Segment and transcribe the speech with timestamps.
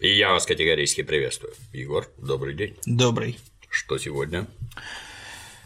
[0.00, 1.54] И я вас категорически приветствую.
[1.72, 2.76] Егор, добрый день.
[2.86, 3.38] Добрый.
[3.70, 4.46] Что сегодня?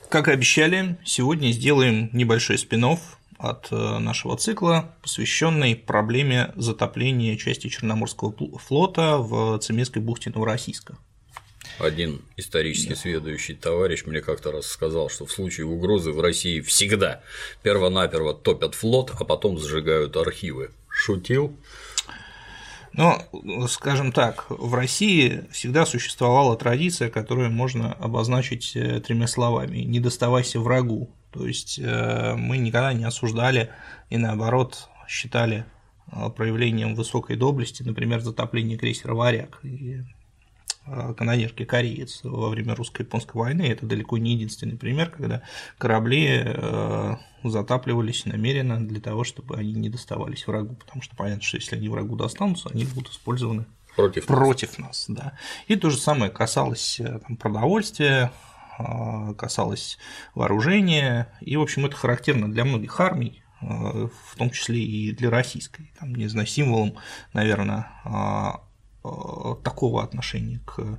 [0.09, 2.99] Как и обещали, сегодня сделаем небольшой спин
[3.39, 10.97] от э, нашего цикла, посвященный проблеме затопления части Черноморского флота в Цемесской бухте Новороссийска.
[11.79, 17.23] Один исторически сведущий товарищ мне как-то раз сказал, что в случае угрозы в России всегда
[17.63, 20.71] перво-наперво топят флот, а потом сжигают архивы.
[20.89, 21.55] Шутил?
[22.97, 23.19] Но,
[23.69, 30.61] скажем так, в России всегда существовала традиция, которую можно обозначить э, тремя словами– «не доставайся
[30.61, 31.11] врагу».
[31.31, 33.71] То есть э, мы никогда не осуждали
[34.09, 35.67] и наоборот считали
[36.11, 40.03] э, проявлением высокой доблести, например, затопление крейсера «Варяг» и
[41.17, 43.63] канонерки «Кореец» во время русско-японской войны.
[43.63, 45.43] Это далеко не единственный пример, когда
[45.79, 46.57] корабли
[47.43, 51.89] затапливались намеренно для того, чтобы они не доставались врагу, потому что понятно, что если они
[51.89, 55.09] врагу достанутся, они будут использованы против, против нас.
[55.09, 55.39] нас да.
[55.67, 58.33] И то же самое касалось э, там, продовольствия,
[59.39, 59.99] касалось
[60.35, 65.31] вооружения, и, в общем, это характерно для многих армий, э, в том числе и для
[65.31, 65.91] российской.
[65.99, 66.97] Там, не знаю, символом,
[67.33, 68.66] наверное, э,
[69.63, 70.99] такого отношения к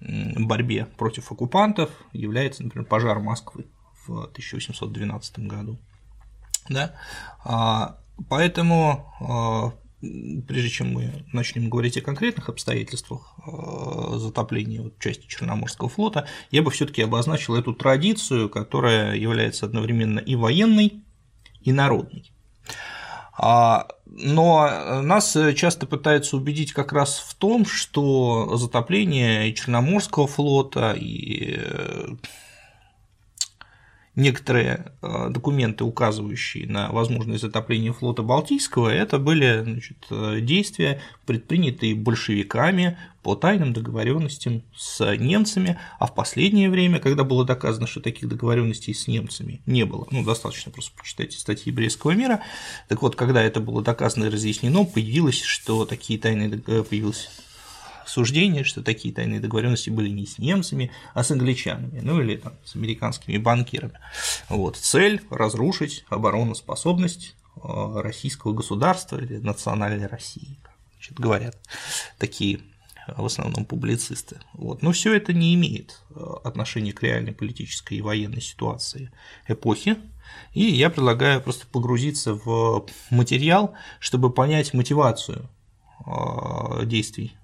[0.00, 3.66] борьбе против оккупантов является, например, пожар Москвы
[4.06, 5.78] в 1812 году.
[6.68, 6.94] Да?
[7.44, 9.72] А, поэтому а,
[10.46, 16.62] прежде чем мы начнем говорить о конкретных обстоятельствах а, затопления вот части Черноморского флота, я
[16.62, 21.02] бы все-таки обозначил эту традицию, которая является одновременно и военной,
[21.60, 22.30] и народной.
[23.36, 31.60] Но нас часто пытаются убедить как раз в том, что затопление Черноморского флота и
[34.16, 41.94] некоторые э, документы, указывающие на возможное затопление флота Балтийского, это были значит, э, действия, предпринятые
[41.94, 48.28] большевиками по тайным договоренностям с немцами, а в последнее время, когда было доказано, что таких
[48.28, 52.42] договоренностей с немцами не было, ну, достаточно просто почитайте статьи Брестского мира,
[52.88, 57.30] так вот, когда это было доказано и разъяснено, появилось, что такие тайные э, появилось
[58.06, 62.54] суждение, что такие тайные договоренности были не с немцами, а с англичанами, ну или там,
[62.64, 63.98] с американскими банкирами.
[64.48, 64.76] Вот.
[64.76, 67.60] Цель– разрушить обороноспособность э,
[68.00, 71.58] российского государства или национальной России, как значит, говорят
[72.18, 72.60] такие
[73.06, 74.40] э, в основном публицисты.
[74.52, 74.82] Вот.
[74.82, 79.10] Но все это не имеет э, отношения к реальной политической и военной ситуации
[79.48, 79.96] эпохи,
[80.52, 85.48] и я предлагаю просто погрузиться в материал, чтобы понять мотивацию
[86.84, 87.36] действий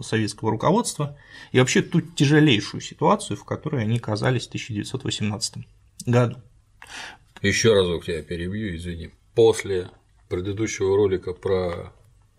[0.00, 1.18] советского руководства
[1.52, 5.64] и вообще ту тяжелейшую ситуацию, в которой они оказались в 1918
[6.06, 6.36] году.
[7.42, 9.10] Еще разок тебя перебью, извини.
[9.34, 9.90] После
[10.28, 11.92] предыдущего ролика про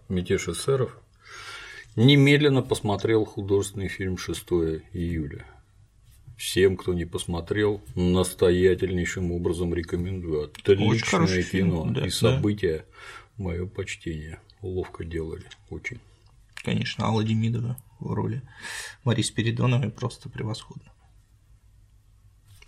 [0.09, 0.97] мятеж эсеров
[1.95, 4.43] немедленно посмотрел художественный фильм 6
[4.93, 5.45] июля.
[6.37, 10.45] Всем, кто не посмотрел, настоятельнейшим образом рекомендую.
[10.45, 12.85] Отличное кино фильм, да, и события,
[13.37, 13.43] да.
[13.43, 14.39] мое почтение.
[14.61, 15.99] Ловко делали, очень
[16.63, 18.41] конечно, Алла Демидова в роли
[19.03, 20.91] Марии Спиридоновой просто превосходно.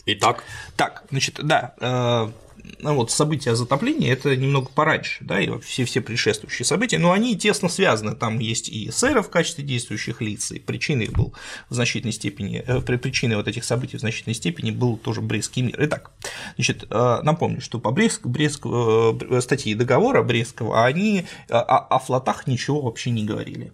[0.05, 0.43] Итак?
[0.75, 2.31] Так, значит, да, э,
[2.79, 7.35] ну вот события затопления это немного пораньше, да, и все, все предшествующие события, но они
[7.37, 11.33] тесно связаны, там есть и эсеры в качестве действующих лиц, и причиной был
[11.69, 15.75] в значительной степени, э, причиной вот этих событий в значительной степени был тоже Брестский мир.
[15.79, 16.11] Итак,
[16.55, 22.47] значит, э, напомню, что по Брест, Брест, э, статьи договора Брестского они о, о флотах
[22.47, 23.73] ничего вообще не говорили.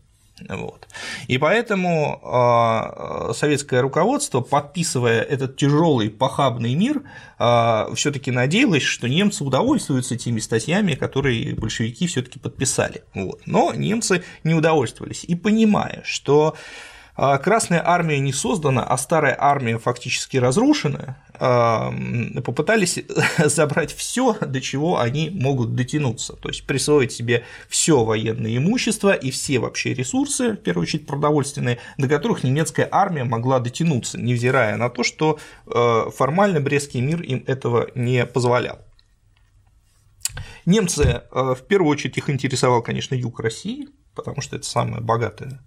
[0.49, 0.87] Вот.
[1.27, 7.03] И поэтому э, советское руководство, подписывая этот тяжелый похабный мир,
[7.39, 13.03] э, все-таки надеялось, что немцы удовольствуются теми статьями, которые большевики все-таки подписали.
[13.13, 13.41] Вот.
[13.45, 15.23] Но немцы не удовольствовались.
[15.23, 16.55] И понимая, что
[17.15, 22.99] а, Красная армия не создана, а старая армия фактически разрушена, попытались
[23.45, 29.31] забрать все, до чего они могут дотянуться, то есть присвоить себе все военное имущество и
[29.31, 34.89] все вообще ресурсы, в первую очередь продовольственные, до которых немецкая армия могла дотянуться, невзирая на
[34.89, 38.79] то, что э, формально Брестский мир им этого не позволял.
[40.67, 45.61] Немцы, э, в первую очередь, их интересовал, конечно, юг России, потому что это самая богатая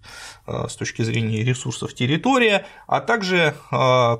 [0.46, 4.16] э, с точки зрения ресурсов территория, а также э,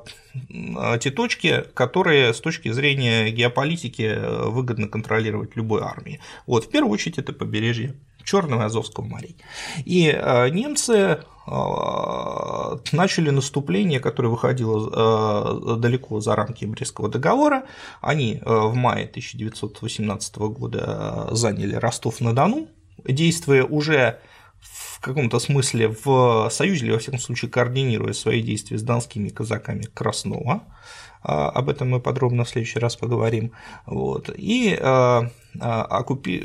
[1.01, 4.19] те точки, которые с точки зрения геополитики
[4.49, 6.21] выгодно контролировать любой армии.
[6.47, 7.95] Вот, в первую очередь, это побережье
[8.25, 9.37] Черного и Азовского морей.
[9.85, 10.07] И
[10.51, 11.21] немцы
[12.93, 17.67] начали наступление, которое выходило далеко за рамки Брестского договора.
[18.01, 22.69] Они в мае 1918 года заняли Ростов-на-Дону,
[23.07, 24.21] действуя уже
[24.61, 29.83] в каком-то смысле в союзе, или во всяком случае координируя свои действия с донскими казаками
[29.83, 30.63] Краснова,
[31.25, 33.53] а, об этом мы подробно в следующий раз поговорим.
[33.87, 34.31] Вот.
[34.37, 36.43] И а, а, оккупи...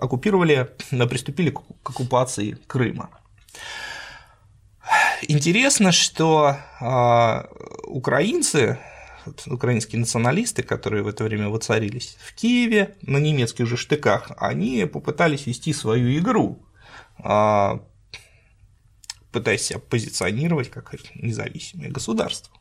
[0.00, 3.10] оккупировали, приступили к оккупации Крыма.
[5.28, 6.56] Интересно, что
[7.86, 8.78] украинцы,
[9.46, 15.46] украинские националисты, которые в это время воцарились в Киеве на немецких же штыках, они попытались
[15.46, 16.64] вести свою игру,
[19.32, 22.54] пытаясь себя позиционировать как независимое государство.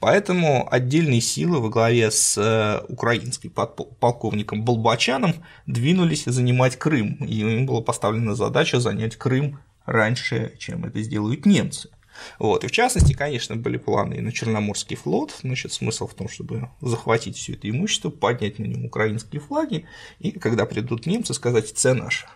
[0.00, 5.34] Поэтому отдельные силы во главе с э, украинским полковником Болбачаном
[5.66, 11.90] двинулись занимать Крым, и им была поставлена задача занять Крым раньше, чем это сделают немцы.
[12.38, 12.64] Вот.
[12.64, 15.38] И в частности, конечно, были планы на Черноморский флот.
[15.42, 19.86] Значит, смысл в том, чтобы захватить все это имущество, поднять на нем украинские флаги,
[20.18, 22.26] и когда придут немцы, сказать «це наше».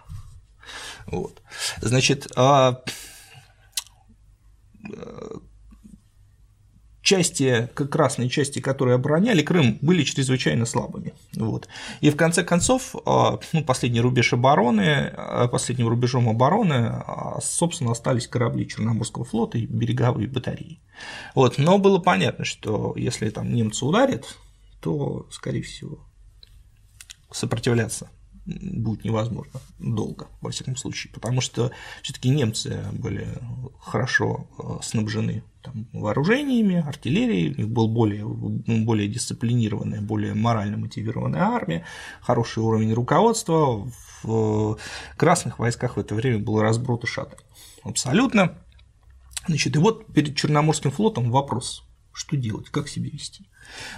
[1.07, 1.43] Вот.
[1.83, 2.83] Значит, а,
[7.05, 11.13] части, красные части, которые обороняли Крым, были чрезвычайно слабыми.
[11.35, 11.69] Вот.
[12.01, 17.93] И в конце концов, а, ну, последний рубеж обороны, а, последним рубежом обороны, а, собственно,
[17.93, 20.81] остались корабли Черноморского флота и береговые батареи.
[21.35, 21.59] Вот.
[21.59, 24.39] Но было понятно, что если там немцы ударят,
[24.81, 25.99] то, скорее всего,
[27.31, 28.09] сопротивляться
[28.47, 31.71] будет невозможно долго, во всяком случае, потому что
[32.03, 33.27] все-таки немцы были
[33.81, 34.47] хорошо
[34.83, 41.85] снабжены там, вооружениями, артиллерией, у них был более, более дисциплинированная, более морально мотивированная армия,
[42.21, 43.89] хороший уровень руководства,
[44.23, 44.79] в
[45.17, 47.39] красных войсках в это время был разброд и шатер.
[47.83, 48.59] Абсолютно.
[49.47, 53.47] Значит, и вот перед Черноморским флотом вопрос, что делать, как себя вести.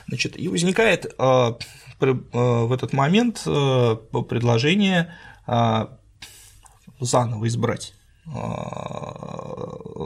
[0.08, 1.52] Значит, и возникает э,
[2.00, 3.96] в этот момент э,
[4.28, 5.14] предложение
[6.98, 7.94] заново избрать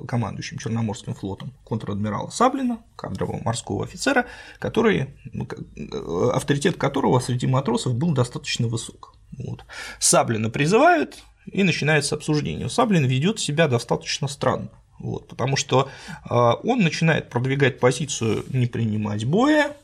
[0.06, 4.26] командующим Черноморским флотом контр-адмирала Саблина, кадрового морского офицера,
[4.58, 9.14] который, ну, э, авторитет которого среди матросов был достаточно высок.
[9.38, 9.64] Вот.
[9.98, 12.68] Саблина призывают, и начинается обсуждение.
[12.68, 14.68] Саблин ведет себя достаточно странно.
[15.00, 19.74] Вот, потому что э, он начинает продвигать позицию не принимать боя,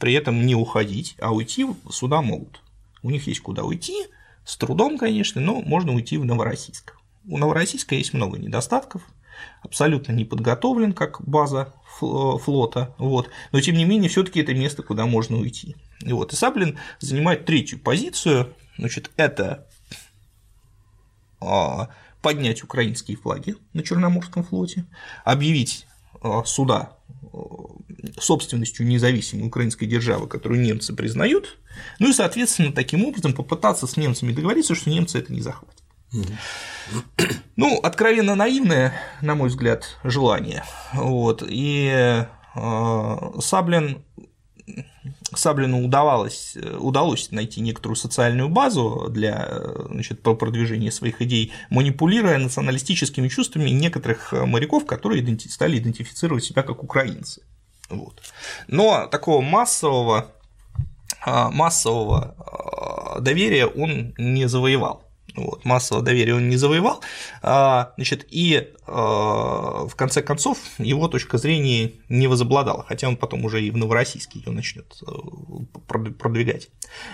[0.00, 2.60] при этом не уходить, а уйти сюда могут.
[3.02, 4.06] У них есть куда уйти,
[4.44, 6.96] с трудом, конечно, но можно уйти в Новороссийск.
[7.28, 9.02] У Новороссийска есть много недостатков,
[9.62, 15.06] абсолютно не подготовлен как база флота, вот, но тем не менее все-таки это место, куда
[15.06, 15.76] можно уйти.
[16.00, 19.68] И вот, и Саблин занимает третью позицию, значит, это
[21.40, 21.90] а,
[22.22, 24.86] поднять украинские флаги на Черноморском флоте,
[25.24, 25.86] объявить
[26.20, 26.96] а, суда
[27.32, 27.38] а,
[28.20, 31.58] собственностью независимой украинской державы, которую немцы признают,
[31.98, 35.82] ну и, соответственно, таким образом попытаться с немцами договориться, что немцы это не захватят.
[37.56, 40.64] Ну, откровенно наивное, на мой взгляд, желание.
[40.94, 41.42] Вот.
[41.46, 42.24] И
[42.54, 44.04] э, Саблин
[45.38, 49.48] Саблину удавалось, удалось найти некоторую социальную базу для
[49.90, 57.42] значит, продвижения своих идей, манипулируя националистическими чувствами некоторых моряков, которые стали идентифицировать себя как украинцы.
[57.88, 58.20] Вот.
[58.66, 60.32] Но такого массового,
[61.26, 65.07] э, массового э, доверия он не завоевал.
[65.36, 67.02] Вот, массового доверия он не завоевал,
[67.42, 73.44] а, значит, и а, в конце концов его точка зрения не возобладала, хотя он потом
[73.44, 75.12] уже и в Новороссийске ее начнет э,
[75.86, 76.70] продвигать.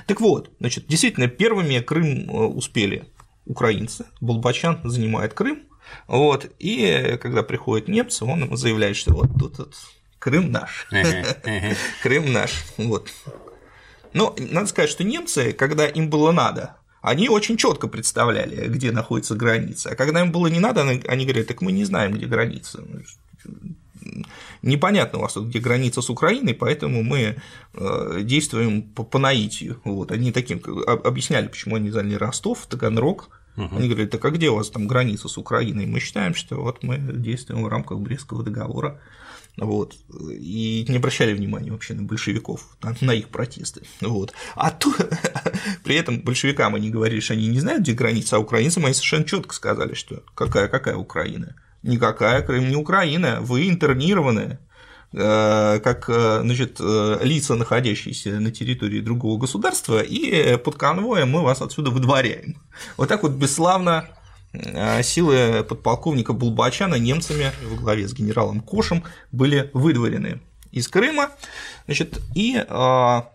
[0.07, 3.09] Так вот, значит, действительно, первыми Крым э, успели
[3.47, 5.65] украинцы, Болбачан занимает Крым,
[6.07, 9.75] вот, и когда приходят немцы, он заявляет, что вот тут вот,
[10.19, 10.89] Крым наш,
[12.03, 13.11] Крым наш, вот.
[14.15, 19.35] Но надо сказать, что немцы, когда им было надо, они очень четко представляли, где находится
[19.35, 19.91] граница.
[19.91, 22.83] А когда им было не надо, они говорят, так мы не знаем, где граница.
[24.63, 27.37] Непонятно у вас, где граница с Украиной, поэтому мы
[27.75, 29.83] э, действуем по, по наитию.
[29.85, 30.13] Вот.
[30.13, 33.29] Они таким объясняли, почему они заняли Ростов, Таганрог.
[33.59, 33.77] Угу.
[33.77, 35.85] Они говорят, так а где у вас там граница с Украиной?
[35.85, 38.99] Мы считаем, что вот мы действуем в рамках Брестского договора
[39.57, 39.95] вот,
[40.31, 44.33] и не обращали внимания вообще на большевиков, на их протесты, вот.
[44.57, 44.93] А то,
[45.85, 49.25] при этом большевикам они говорили, что они не знают, где граница, а украинцам они совершенно
[49.25, 54.59] четко сказали, что какая, какая Украина, никакая Крым не Украина, вы интернированные,
[55.13, 61.43] э, как э, значит, э, лица, находящиеся на территории другого государства, и под конвоем мы
[61.43, 62.61] вас отсюда выдворяем.
[62.97, 64.09] Вот так вот бесславно
[65.03, 71.31] силы подполковника Булбачана немцами во главе с генералом Кошем были выдворены из Крыма,
[71.87, 73.31] значит, и а,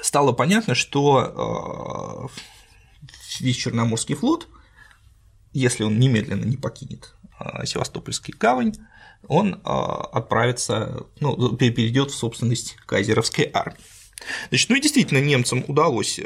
[0.00, 2.28] стало понятно, что а,
[3.40, 4.48] весь Черноморский флот
[5.52, 8.74] если он немедленно не покинет а, Севастопольский гавань,
[9.28, 13.78] он а, отправится, ну, перейдет в собственность кайзеровской армии.
[14.48, 16.20] Значит, ну и действительно немцам удалось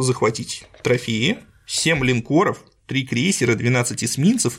[0.00, 4.58] захватить трофеи, 7 линкоров, 3 крейсера, 12 эсминцев,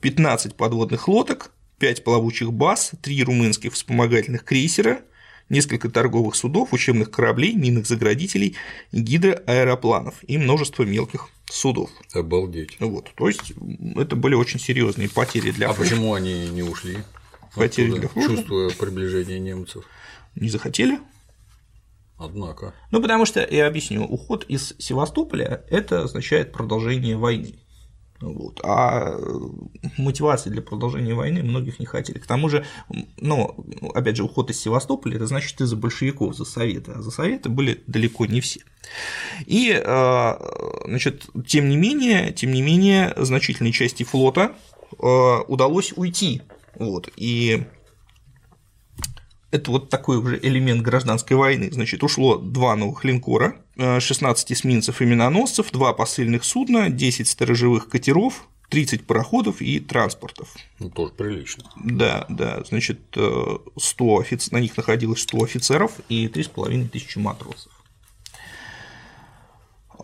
[0.00, 5.00] 15 подводных лодок, 5 плавучих баз, 3 румынских вспомогательных крейсера,
[5.48, 8.56] несколько торговых судов, учебных кораблей, минных заградителей,
[8.92, 11.90] гидроаэропланов и множество мелких судов.
[12.12, 12.76] Обалдеть.
[12.80, 13.52] Вот, то есть
[13.96, 16.98] это были очень серьезные потери для А почему они не ушли?
[17.54, 18.28] Потери Оттуда, для флота?
[18.28, 19.84] Чувствуя приближение немцев.
[20.34, 20.98] Не захотели?
[22.16, 22.74] Однако.
[22.90, 27.58] Ну, потому что, я объясню, уход из Севастополя– это означает продолжение войны.
[28.20, 28.60] Вот.
[28.64, 29.18] А
[29.98, 32.18] мотивации для продолжения войны многих не хотели.
[32.18, 32.64] К тому же,
[33.18, 37.10] ну, опять же, уход из Севастополя– это значит ты за большевиков, за Советы, а за
[37.10, 38.60] Советы были далеко не все.
[39.44, 40.34] И, э,
[40.86, 44.54] значит, тем не менее, тем не менее, значительной части флота
[44.92, 46.42] э, удалось уйти.
[46.76, 47.10] Вот.
[47.16, 47.64] И
[49.54, 51.70] это вот такой уже элемент гражданской войны.
[51.70, 58.48] Значит, ушло два новых линкора, 16 эсминцев и миноносцев, два посыльных судна, 10 сторожевых катеров,
[58.70, 60.48] 30 пароходов и транспортов.
[60.80, 61.62] Ну, тоже прилично.
[61.76, 62.98] Да, да, значит,
[63.76, 64.50] 100 офиц...
[64.50, 67.70] на них находилось 100 офицеров и 3,5 тысячи матросов.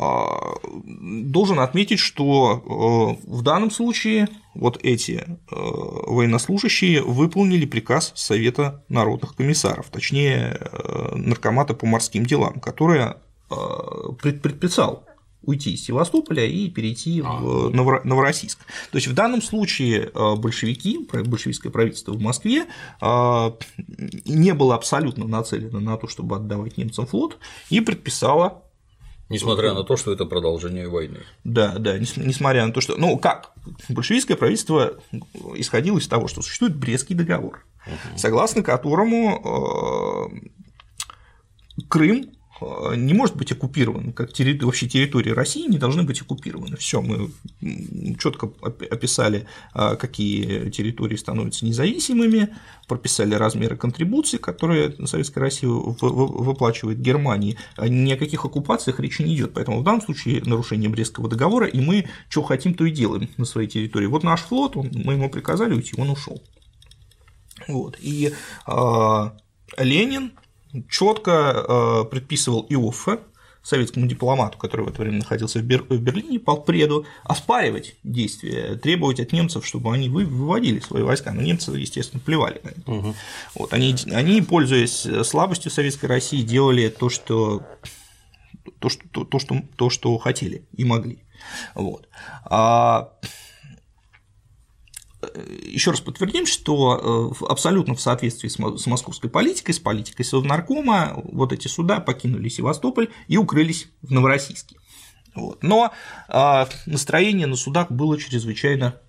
[0.02, 8.83] А, должен отметить, что э, в данном случае вот эти э, военнослужащие выполнили приказ Совета
[8.88, 13.14] народных комиссаров, точнее э, наркомата по морским делам, который
[14.23, 15.04] предписал
[15.42, 18.61] уйти из Севастополя и перейти в Новороссийск.
[18.92, 22.66] То есть в данном случае большевики, большевистское правительство в Москве
[24.25, 27.38] не было абсолютно нацелено на то, чтобы отдавать немцам флот,
[27.71, 28.62] и предписало
[29.30, 31.20] Несмотря на то, что это продолжение войны.
[31.44, 32.96] Да, да, несмотря на то, что.
[32.96, 33.52] Ну как?
[33.88, 34.94] Большевистское правительство
[35.54, 37.64] исходило из того, что существует Брестский договор,
[38.16, 40.50] согласно которому э,
[41.88, 46.76] Крым не может быть оккупирован, как территория, вообще территории России не должны быть оккупированы.
[46.76, 47.31] Все, мы
[48.19, 52.55] четко описали, э, какие территории становятся независимыми,
[52.87, 57.57] прописали размеры контрибуций, которые Советская Россия выплачивает Германии.
[57.79, 59.55] Ни о каких оккупациях речи не идет.
[59.55, 63.45] Поэтому в данном случае нарушение Брестского договора, и мы что хотим, то и делаем на
[63.45, 64.07] своей территории.
[64.07, 66.43] Вот наш флот, он, мы ему приказали уйти, он ушел.
[67.69, 67.97] Вот.
[68.00, 68.33] И
[68.67, 69.31] э,
[69.79, 70.33] Ленин
[70.89, 73.19] четко э, предписывал Иоффе,
[73.62, 75.83] советскому дипломату, который в это время находился в, Бер...
[75.83, 81.33] в Берлине, полпреду, оспаривать действия, требовать от немцев, чтобы они выводили свои войска.
[81.33, 82.91] Но немцы, естественно, плевали на это.
[82.91, 83.15] Угу.
[83.57, 87.62] Вот, они, они, пользуясь слабостью Советской России, делали то, что,
[88.79, 91.19] то, что, то, то, что, то, что хотели и могли.
[91.75, 92.09] Вот.
[92.45, 93.12] А
[95.65, 101.53] еще раз подтвердим, что э, абсолютно в соответствии с московской политикой, с политикой Совнаркома, вот
[101.53, 104.77] эти суда покинули Севастополь и укрылись в Новороссийске.
[105.35, 105.62] Вот.
[105.62, 105.93] Но
[106.29, 109.00] а, настроение на судах было чрезвычайно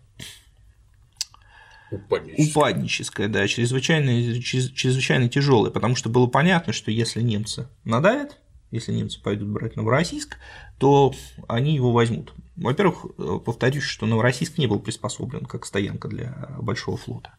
[1.91, 2.47] Упадническое.
[2.47, 8.37] Упадническое, да, чрезвычайно, чрезвычайно тяжелое, потому что было понятно, что если немцы надавят,
[8.71, 10.37] если немцы пойдут брать Новороссийск,
[10.77, 11.13] то
[11.49, 12.33] они его возьмут.
[12.55, 17.33] Во-первых, э, повторюсь, что Новороссийск не был приспособлен как стоянка для большого флота.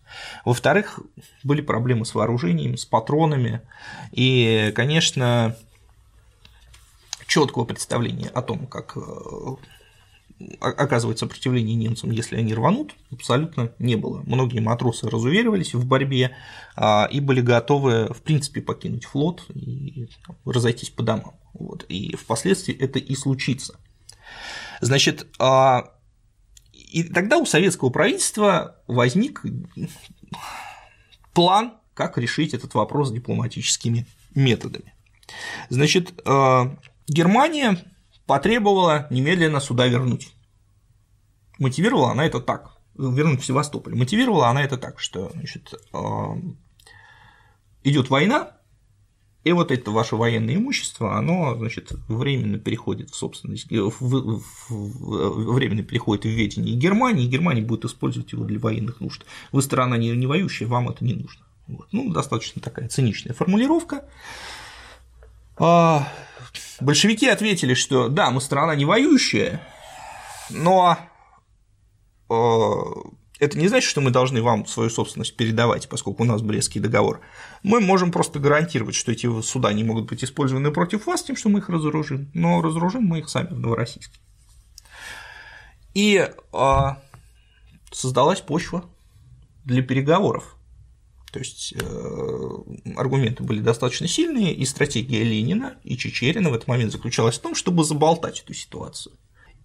[0.45, 1.00] Во-вторых,
[1.45, 3.61] были проблемы с вооружением, с патронами,
[4.11, 5.57] и, конечно,
[7.26, 9.00] четкого представления о том, как э,
[10.61, 14.23] оказывать сопротивление немцам, если они рванут, абсолютно не было.
[14.26, 16.37] Многие матросы разуверивались в борьбе
[16.76, 20.09] а, и были готовы, в принципе, покинуть флот и
[20.45, 21.35] разойтись по домам.
[21.54, 21.85] Вот.
[21.88, 23.78] И впоследствии это и случится.
[24.82, 25.92] Значит, а,
[26.72, 29.40] и тогда у советского правительства возник
[31.32, 34.92] план, как решить этот вопрос дипломатическими методами.
[35.68, 37.78] Значит, а, Германия
[38.26, 40.34] потребовала немедленно сюда вернуть.
[41.60, 43.94] Мотивировала она это так, вернуть в Севастополь.
[43.94, 46.36] Мотивировала она это так, что значит, а,
[47.84, 48.56] идет война,
[49.44, 55.52] и вот это ваше военное имущество, оно, значит, временно переходит в собственность, в, в, в,
[55.54, 59.25] временно переходит в ведение Германии, и Германия будет использовать его для военных нужд.
[59.50, 61.42] Вы страна не, не воюющая, вам это не нужно.
[61.66, 61.88] Вот.
[61.90, 64.04] Ну, достаточно такая циничная формулировка.
[65.56, 66.08] А,
[66.80, 69.61] большевики ответили, что да, мы страна не воюющая,
[70.50, 70.99] но
[72.28, 72.34] а,
[73.42, 77.20] это не значит, что мы должны вам свою собственность передавать, поскольку у нас Брестский договор.
[77.64, 81.49] Мы можем просто гарантировать, что эти суда не могут быть использованы против вас, тем, что
[81.49, 84.20] мы их разоружим, но разоружим мы их сами в Новороссийске.
[85.94, 87.02] И а,
[87.90, 88.84] создалась почва
[89.64, 90.56] для переговоров.
[91.32, 92.49] То есть э,
[92.94, 97.56] аргументы были достаточно сильные, и стратегия Ленина и Чечерина в этот момент заключалась в том,
[97.56, 99.16] чтобы заболтать эту ситуацию.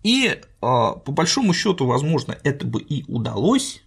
[0.08, 3.84] И э, по большому счету, возможно, это бы и удалось,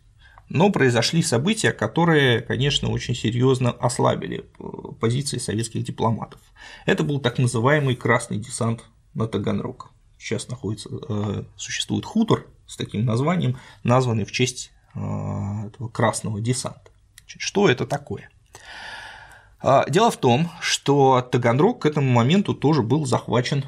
[0.50, 4.64] но произошли события, которые, конечно, очень серьезно ослабили э,
[5.00, 6.38] позиции советских дипломатов.
[6.84, 8.84] Это был так называемый красный десант
[9.14, 9.92] на Таганрог.
[10.18, 16.90] Сейчас находится, э, существует хутор с таким названием, названный в честь э, этого красного десанта.
[17.24, 18.28] Что это такое?
[19.62, 23.64] А, дело в том, что Таганрог к этому моменту тоже был захвачен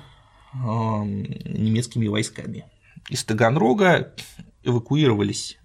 [0.54, 2.66] немецкими войсками.
[3.08, 4.14] Из Таганрога
[4.62, 5.58] эвакуировались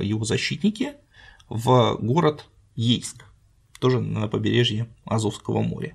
[0.00, 0.94] его защитники
[1.48, 3.24] в город Ейск,
[3.78, 5.94] тоже на побережье Азовского моря.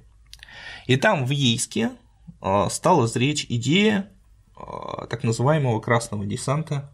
[0.85, 1.91] И там в Ейске
[2.41, 4.11] а, стала зреть идея
[4.55, 6.93] а, так называемого красного десанта,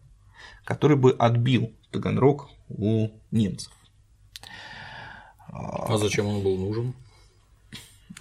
[0.64, 3.74] который бы отбил Таганрог у немцев.
[5.50, 6.94] А зачем он был нужен?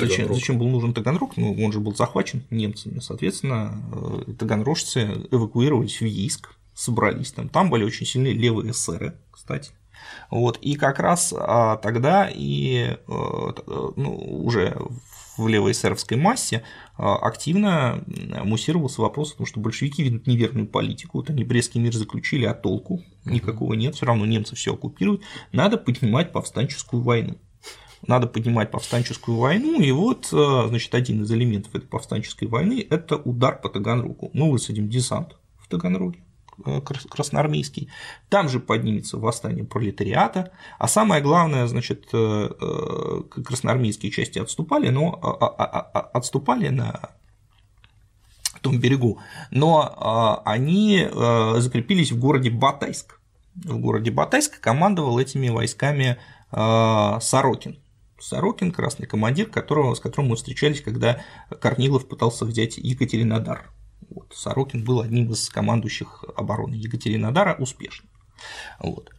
[0.09, 1.37] Зачем, зачем был нужен Таганрог?
[1.37, 3.01] Ну, он же был захвачен немцами.
[3.01, 7.49] Соответственно, э, таганрожцы эвакуировались в Ейск, собрались там.
[7.49, 9.73] Там были очень сильные левые эсеры, кстати.
[10.31, 11.35] Вот, и как раз
[11.83, 14.77] тогда и э, э, ну, уже
[15.37, 16.63] в левой эсеровской массе
[16.97, 18.05] а, активно
[18.45, 22.55] муссировался вопрос о том, что большевики ведут неверную политику, вот они Брестский мир заключили, а
[22.55, 27.37] толку никакого нет, все равно немцы все оккупируют, надо поднимать повстанческую войну.
[28.11, 33.15] Надо поднимать повстанческую войну, и вот, а, значит, один из элементов этой повстанческой войны– это
[33.15, 34.31] удар по Таганрогу.
[34.33, 36.19] Мы высадим десант в Таганроге.
[36.67, 37.89] Э, красноармейский,
[38.29, 45.19] там же поднимется восстание пролетариата, а самое главное, значит, э, э, красноармейские части отступали, но
[45.23, 47.11] а, а, а, отступали на
[48.61, 49.21] том берегу,
[49.53, 51.09] но они
[51.61, 53.21] закрепились в городе Батайск.
[53.55, 56.19] В городе Батайск командовал этими войсками
[56.51, 57.79] Сорокин.
[58.21, 61.23] Сорокин, красный командир, которого, с которым мы встречались, когда
[61.61, 63.71] Корнилов пытался взять Екатеринодар.
[64.09, 64.33] Вот.
[64.35, 68.09] Сорокин был одним из командующих обороны Екатеринодара успешно.
[68.81, 69.11] Вот.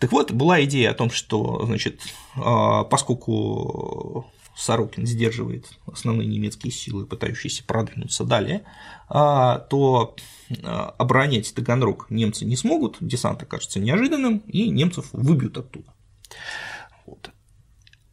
[0.00, 2.00] Так вот, была идея о том, что, значит,
[2.36, 8.64] а, поскольку Сорокин сдерживает основные немецкие силы, пытающиеся продвинуться далее,
[9.08, 10.16] а, то
[10.62, 15.92] а, оборонять Таганрог немцы не смогут, десант окажется неожиданным, и немцев выбьют оттуда.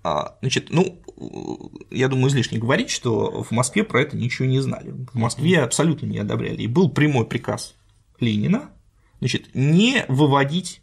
[0.03, 0.35] Вот.
[0.41, 1.01] Значит, ну,
[1.89, 4.91] я думаю, излишне говорить, что в Москве про это ничего не знали.
[4.91, 6.61] В Москве абсолютно не одобряли.
[6.61, 7.75] И был прямой приказ
[8.19, 8.69] Ленина
[9.19, 10.81] значит, не выводить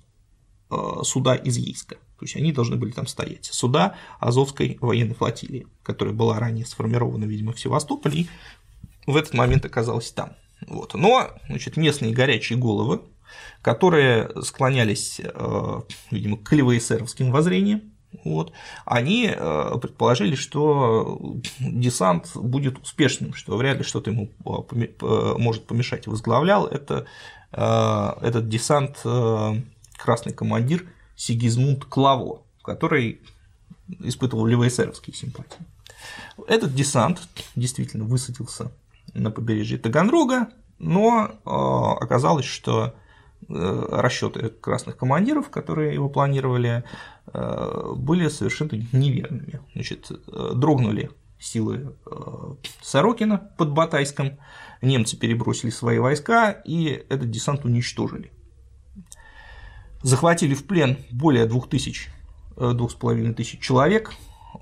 [0.70, 1.96] э, суда из Ейска.
[1.96, 3.46] То есть они должны были там стоять.
[3.46, 8.28] Суда Азовской военной флотилии, которая была ранее сформирована, видимо, в Севастополе, и
[9.06, 10.37] в этот момент оказалась там.
[10.66, 10.94] Вот.
[10.94, 13.02] Но значит, местные горячие головы,
[13.62, 15.80] которые склонялись, э,
[16.11, 17.83] видимо, к левоэсеровским воззрениям,
[18.25, 18.53] вот,
[18.85, 26.07] они э, предположили, что десант будет успешным, что вряд ли что-то ему э, может помешать.
[26.07, 27.07] Возглавлял это,
[27.53, 28.99] э, этот десант
[29.96, 33.20] красный командир Сигизмунд Клаво, который
[34.01, 35.59] испытывал левоэсеровские симпатии.
[36.49, 37.20] Этот десант
[37.55, 38.73] действительно высадился
[39.14, 42.94] на побережье Таганрога, но оказалось, что
[43.48, 46.85] расчеты красных командиров, которые его планировали,
[47.33, 49.61] Э, были совершенно неверными.
[49.74, 54.38] Значит, э, дрогнули силы э, Сорокина под Батайском,
[54.83, 58.33] немцы перебросили свои войска, и этот десант уничтожили.
[60.03, 62.09] Захватили в плен более двух тысяч,
[62.57, 64.12] двух с половиной тысяч человек.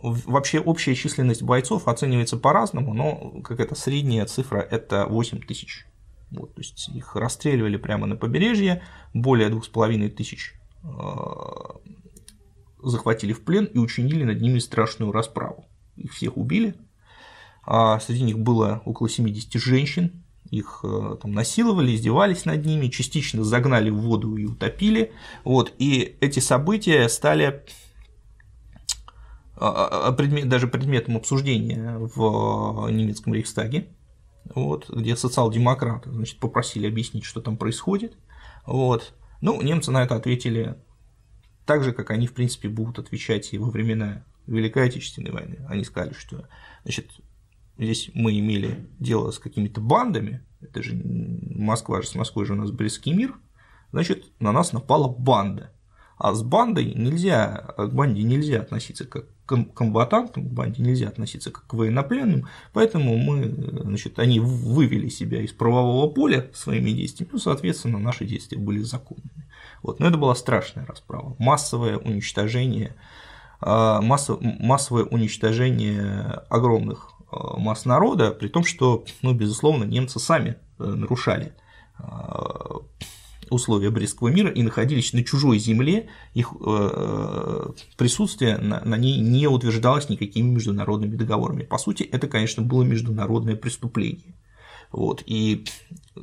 [0.03, 5.87] Вообще общая численность бойцов оценивается по-разному, но какая-то средняя цифра– это 8 тысяч.
[6.31, 8.83] Вот, то есть их расстреливали прямо на побережье,
[9.15, 10.55] более двух с половиной тысяч
[12.83, 15.67] захватили в плен и учинили над ними страшную расправу.
[15.97, 16.75] Их всех убили,
[17.65, 23.45] а среди них было около 70 женщин, их э, там насиловали, издевались над ними, частично
[23.45, 25.13] загнали в воду и утопили.
[25.45, 27.63] Вот, и эти события стали
[29.57, 33.89] а, а, даже предметом обсуждения в немецком Рейхстаге,
[34.55, 38.17] вот, где социал-демократы значит, попросили объяснить, что там происходит.
[38.67, 39.15] Вот.
[39.41, 40.77] Ну, немцы на это ответили
[41.65, 45.65] так же, как они, в принципе, будут отвечать и во времена Великой Отечественной войны.
[45.69, 46.49] Они сказали, что
[46.83, 47.11] значит,
[47.77, 52.57] здесь мы имели дело с какими-то бандами, это же Москва же с Москвой же у
[52.57, 53.35] нас близкий мир,
[53.93, 55.73] значит, на нас напала банда.
[56.19, 61.51] А с бандой нельзя, к банде нельзя относиться как к комбатантам, к банде нельзя относиться
[61.51, 63.45] как к военнопленным, поэтому мы,
[63.83, 69.49] значит, они вывели себя из правового поля своими действиями, ну, соответственно, наши действия были законными.
[69.83, 70.01] Вот.
[70.01, 72.95] Но это была страшная расправа, массовое уничтожение,
[73.61, 80.85] а, массовое уничтожение огромных а, масс народа, при том, что, ну, безусловно, немцы сами э,
[80.85, 81.55] нарушали
[81.97, 82.81] а,
[83.51, 90.09] условия Брестского мира и находились на чужой земле, их э, присутствие на ней не утверждалось
[90.09, 91.65] никакими международными договорами.
[91.65, 94.35] По сути, это, конечно, было международное преступление.
[94.91, 95.23] Вот.
[95.27, 95.67] И,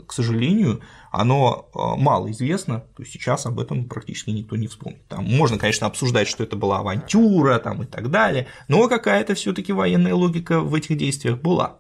[0.08, 5.08] к сожалению, оно э, мало известно, то есть сейчас об этом практически никто не вспомнит.
[5.08, 9.54] Там можно, конечно, обсуждать, что это была авантюра там, и так далее, но какая-то все
[9.54, 11.80] таки военная логика в этих действиях была.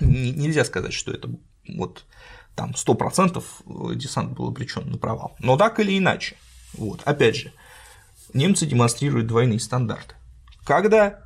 [0.00, 1.30] Нельзя сказать, что это
[1.68, 2.04] вот
[2.54, 5.36] там 100% э, десант был обречен на провал.
[5.38, 6.36] Но так или иначе,
[6.74, 7.52] вот, опять же,
[8.32, 10.14] немцы демонстрируют двойные стандарты.
[10.64, 11.20] Когда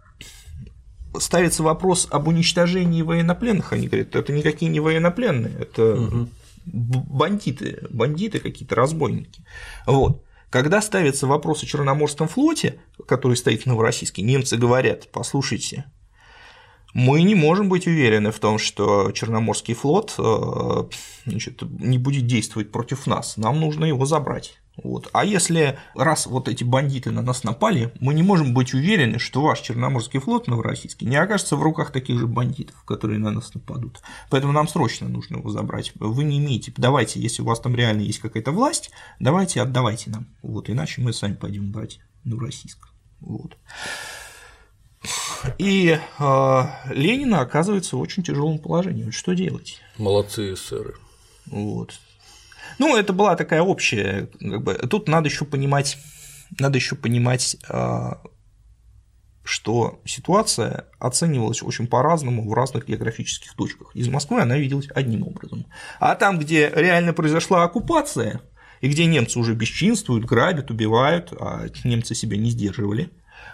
[1.19, 6.29] ставится вопрос об уничтожении военнопленных, они говорят, это никакие не военнопленные, это угу.
[6.65, 9.45] бандиты, бандиты какие-то, разбойники.
[9.87, 10.25] Вот.
[10.51, 15.85] Когда ставится вопрос о Черноморском флоте, который стоит в Новороссийске, немцы говорят, послушайте,
[16.95, 20.85] мы не можем быть уверены в том, что Черноморский флот э,
[21.27, 23.37] значит, не будет действовать против нас.
[23.37, 24.59] Нам нужно его забрать.
[24.83, 25.09] Вот.
[25.13, 29.43] А если раз вот эти бандиты на нас напали, мы не можем быть уверены, что
[29.43, 34.01] ваш Черноморский флот новороссийский не окажется в руках таких же бандитов, которые на нас нападут.
[34.31, 35.93] Поэтому нам срочно нужно его забрать.
[35.97, 40.29] Вы не имеете, давайте, если у вас там реально есть какая-то власть, давайте отдавайте нам.
[40.43, 42.89] Вот, иначе мы сами пойдем брать Новороссийск.
[43.21, 43.57] Вот.
[45.59, 49.11] И э, Ленина оказывается в очень тяжелом положении.
[49.11, 49.81] Что делать?
[49.97, 50.95] Молодцы эсеры.
[51.47, 51.99] Вот.
[52.79, 55.99] Ну, это была такая общая, как бы, тут надо еще понимать,
[56.59, 58.11] надо еще понимать, э,
[59.43, 63.91] что ситуация оценивалась очень по-разному в разных географических точках.
[63.95, 65.67] Из Москвы она виделась одним образом.
[65.99, 68.43] А там, где реально произошла оккупация,
[68.81, 73.11] и где немцы уже бесчинствуют, грабят, убивают, а немцы себя не сдерживали,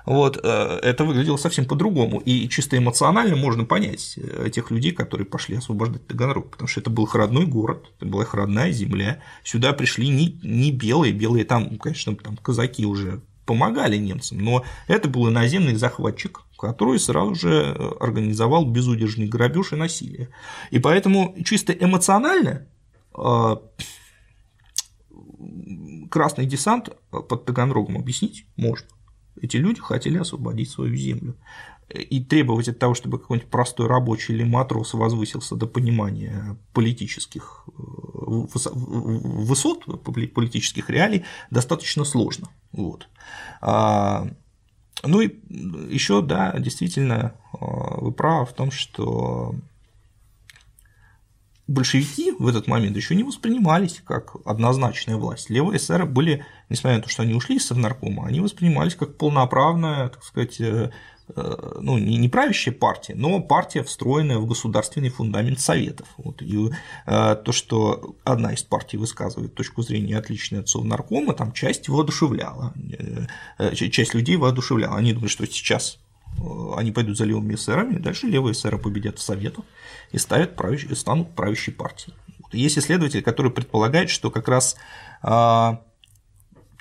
[0.06, 2.20] вот, э, это выглядело совсем по-другому.
[2.20, 6.90] И чисто эмоционально можно понять э, тех людей, которые пошли освобождать Таганрог, потому что это
[6.90, 9.20] был их родной город, это была их родная земля.
[9.42, 15.08] Сюда пришли не, не белые, белые там, конечно, там казаки уже помогали немцам, но это
[15.08, 20.28] был иноземный захватчик, который сразу же э, организовал безудержный грабеж и насилие.
[20.70, 22.66] И поэтому чисто эмоционально
[26.10, 28.88] красный десант под Таганрогом объяснить можно.
[29.40, 31.36] Эти люди хотели освободить свою землю.
[31.90, 37.72] И требовать от того, чтобы какой-нибудь простой рабочий или матрос возвысился до понимания политических э,
[37.76, 42.48] высот, политических реалий, достаточно сложно.
[42.72, 43.08] Вот.
[43.60, 44.26] А,
[45.02, 45.36] ну и
[45.90, 49.54] еще, да, действительно, а, вы правы в том, что
[51.66, 55.50] большевики в этот момент еще не воспринимались как однозначная власть.
[55.50, 60.10] Левые эсеры были, несмотря на то, что они ушли из Совнаркома, они воспринимались как полноправная,
[60.10, 60.90] так сказать, э,
[61.34, 66.08] э, ну, не правящая партия, но партия, встроенная в государственный фундамент Советов.
[66.18, 66.42] Вот.
[66.42, 66.70] И
[67.06, 72.74] э, то, что одна из партий высказывает точку зрения отличную от Совнаркома, там часть воодушевляла,
[73.74, 74.96] часть людей воодушевляла.
[74.96, 75.98] Они думают, что сейчас
[76.76, 79.64] они пойдут за левыми эсерами, и дальше левые эсеры победят в Советах
[80.12, 80.86] и ставят правящ...
[80.96, 82.14] станут правящей партией.
[82.52, 84.76] Есть исследователи, которые предполагают, что как раз
[85.22, 85.82] а,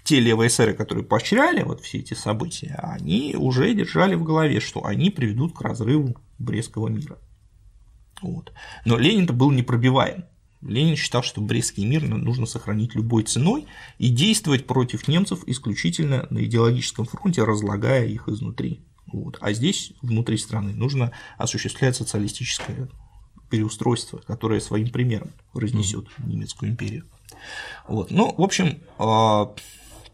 [0.03, 4.85] те левые эсеры, которые поощряли вот все эти события, они уже держали в голове, что
[4.85, 7.17] они приведут к разрыву Брестского мира.
[8.21, 8.53] Вот.
[8.85, 10.25] Но Ленин-то был непробиваем.
[10.61, 13.65] Ленин считал, что Брестский мир нужно сохранить любой ценой
[13.97, 18.85] и действовать против немцев исключительно на идеологическом фронте, разлагая их изнутри.
[19.13, 19.37] Вот.
[19.41, 22.89] А здесь, внутри страны, нужно осуществлять социалистическое
[23.49, 27.05] переустройство, которое своим примером разнесет немецкую империю.
[27.87, 28.09] Вот.
[28.09, 29.53] Ну, в общем, а,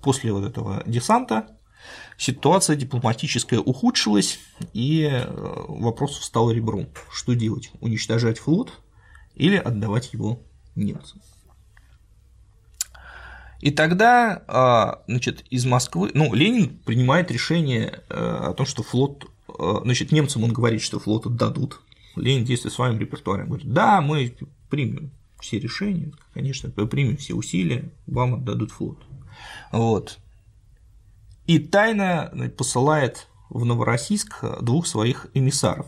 [0.02, 1.48] после вот этого десанта
[2.18, 4.40] ситуация дипломатическая ухудшилась,
[4.74, 5.26] и э,
[5.70, 6.90] вопрос встал ребром.
[7.10, 7.72] Что делать?
[7.80, 8.74] Уничтожать флот
[9.36, 10.42] или отдавать его
[10.76, 11.22] немцам?
[13.60, 19.26] И тогда, а, значит, из Москвы, ну, Ленин принимает решение э, о том, что флот,
[19.50, 21.82] э, значит, немцам он говорит, что флот отдадут.
[22.16, 24.34] Ленин действует своим репертуаром, говорит, да, мы
[24.70, 28.98] примем все решения, конечно, примем все усилия, вам отдадут флот.
[29.72, 30.20] Вот.
[31.46, 35.88] И тайно посылает в Новороссийск двух своих эмиссаров.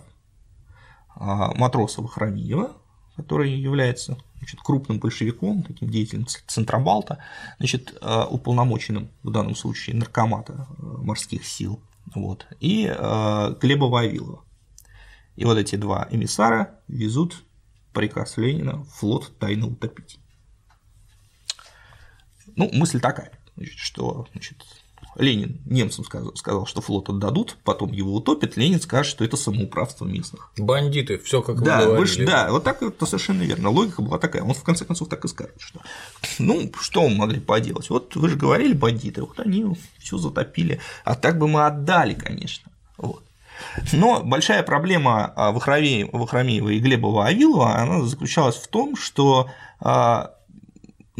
[1.15, 2.71] А, Матросова Храмиева,
[3.15, 7.19] который является значит, крупным большевиком, таким деятелем Центробалта,
[7.59, 11.79] значит, э, уполномоченным в данном случае наркомата э, морских сил,
[12.15, 14.43] вот, и э, Глеба Вавилова.
[15.35, 17.43] И вот эти два эмиссара везут
[17.93, 20.19] приказ Ленина флот тайно утопить.
[22.55, 24.65] Ну, мысль такая, значит, что значит,
[25.15, 30.05] Ленин немцам сказал, сказал, что флот отдадут, потом его утопят, Ленин скажет, что это самоуправство
[30.05, 30.51] местных.
[30.57, 32.25] Бандиты, все как да, вы говорили.
[32.25, 33.69] да, вот так это совершенно верно.
[33.69, 34.43] Логика была такая.
[34.43, 35.81] Он в конце концов так и скажет, что
[36.39, 37.89] ну, что мы могли поделать?
[37.89, 39.65] Вот вы же говорили бандиты, вот они
[39.99, 40.79] все затопили.
[41.03, 42.71] А так бы мы отдали, конечно.
[42.97, 43.23] Вот.
[43.93, 50.35] Но большая проблема Вахромеева и Глеба Вавилова, она заключалась в том, что а,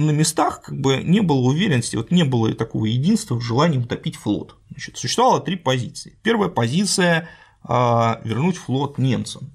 [0.06, 4.16] на местах как бы не было уверенности, вот не было такого единства в желании утопить
[4.16, 4.56] флот.
[4.70, 6.18] Значит, существовало три позиции.
[6.24, 7.30] Первая позиция
[7.64, 9.52] а, вернуть флот немцам.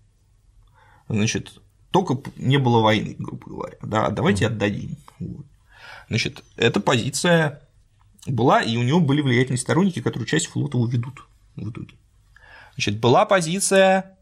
[1.08, 3.76] Значит, только не было войны, грубо говоря.
[3.82, 4.96] Да, давайте отдадим.
[5.18, 5.46] Вот.
[6.08, 7.62] Значит, эта позиция
[8.26, 11.94] была, и у него были влиятельные сторонники, которые часть флота уведут в итоге.
[12.74, 14.15] Значит, была позиция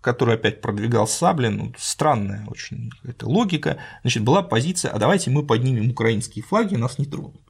[0.00, 5.44] который опять продвигал Саблин, ну, странная очень эта логика, значит, была позиция, а давайте мы
[5.44, 7.40] поднимем украинские флаги, нас не тронут.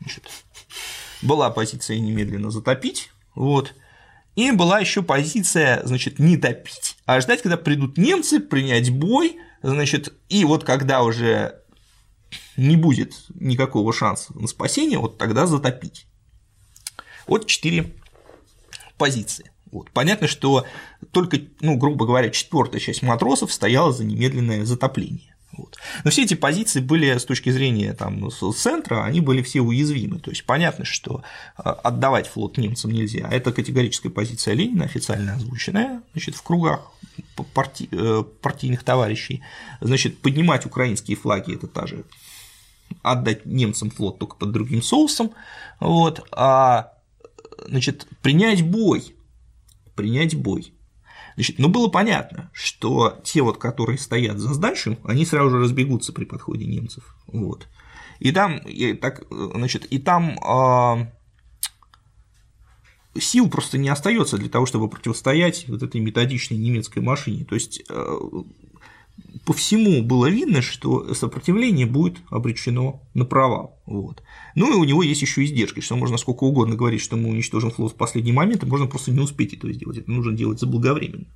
[0.00, 0.24] Значит,
[1.22, 3.74] была позиция немедленно затопить, вот,
[4.36, 10.12] и была еще позиция, значит, не топить, а ждать, когда придут немцы, принять бой, значит,
[10.28, 11.60] и вот когда уже
[12.56, 16.06] не будет никакого шанса на спасение, вот тогда затопить.
[17.26, 17.94] Вот четыре
[18.98, 19.50] позиции.
[19.70, 19.90] Вот.
[19.90, 20.66] Понятно, что
[21.14, 25.34] только, ну, грубо говоря, четвертая часть матросов стояла за немедленное затопление.
[25.56, 25.78] Вот.
[26.02, 30.18] Но все эти позиции были с точки зрения там, центра, они были все уязвимы.
[30.18, 31.22] То есть понятно, что
[31.56, 33.28] а, отдавать флот немцам нельзя.
[33.30, 36.90] Это категорическая позиция Ленина, официально озвученная значит, в кругах
[37.54, 37.88] парти...
[37.92, 39.44] Э, партийных товарищей.
[39.80, 42.04] Значит, поднимать украинские флаги это та же
[43.02, 45.30] отдать немцам флот только под другим соусом.
[45.78, 46.94] Вот, а
[47.68, 49.14] значит, принять бой
[49.94, 50.73] принять бой.
[51.34, 56.12] Значит, ну было понятно, что те вот, которые стоят за Сдальшем, они сразу же разбегутся
[56.12, 57.16] при подходе немцев.
[57.26, 57.66] Вот.
[58.20, 61.10] И там, и, так, значит, и там э,
[63.20, 67.44] сил просто не остается для того, чтобы противостоять вот этой методичной немецкой машине.
[67.44, 68.18] То есть э,
[69.44, 73.80] по всему было видно, что сопротивление будет обречено на провал.
[73.86, 74.22] Вот.
[74.54, 77.70] Ну и у него есть еще издержки, что можно сколько угодно говорить, что мы уничтожим
[77.70, 79.98] флот в последний момент, и можно просто не успеть это сделать.
[79.98, 81.26] Это нужно делать заблаговременно.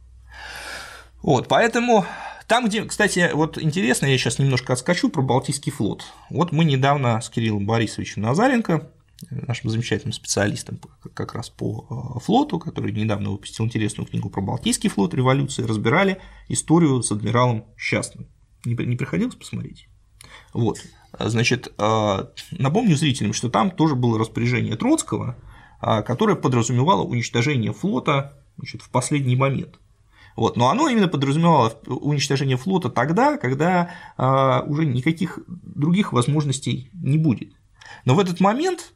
[1.23, 2.07] Вот, поэтому
[2.47, 6.05] там, где, кстати, вот интересно, я сейчас немножко отскочу про Балтийский флот.
[6.31, 8.91] Вот мы недавно с Кириллом Борисовичем Назаренко
[9.31, 10.81] нашим замечательным специалистом
[11.15, 16.21] как раз по э, флоту, который недавно выпустил интересную книгу про Балтийский флот революции, разбирали
[16.49, 18.29] историю с адмиралом Счастным.
[18.65, 19.89] Не, не приходилось посмотреть?
[20.53, 20.79] Вот.
[21.19, 25.37] Значит, э, напомню зрителям, что там тоже было распоряжение Троцкого,
[25.83, 29.81] э, которое подразумевало уничтожение флота значит, в последний момент.
[30.37, 30.57] Вот.
[30.57, 37.55] Но оно именно подразумевало уничтожение флота тогда, когда уже никаких других возможностей не будет.
[38.05, 38.93] Но в этот момент